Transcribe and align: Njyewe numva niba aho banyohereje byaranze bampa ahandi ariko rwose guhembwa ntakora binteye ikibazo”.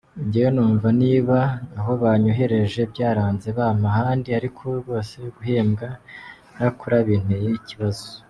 Njyewe 0.25 0.49
numva 0.55 0.87
niba 1.01 1.37
aho 1.79 1.91
banyohereje 2.03 2.81
byaranze 2.91 3.47
bampa 3.57 3.87
ahandi 3.93 4.27
ariko 4.39 4.61
rwose 4.81 5.15
guhembwa 5.35 5.87
ntakora 6.53 6.95
binteye 7.07 7.49
ikibazo”. 7.59 8.05